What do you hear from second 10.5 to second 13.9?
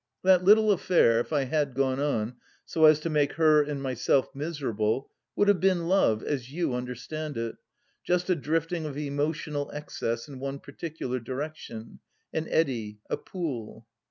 particular direction... an eddy... a pool.